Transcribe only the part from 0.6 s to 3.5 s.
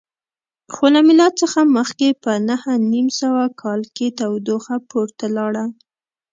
خو له میلاد څخه مخکې په نهه نیم سوه